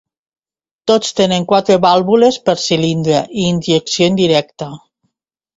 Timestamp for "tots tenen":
0.91-1.45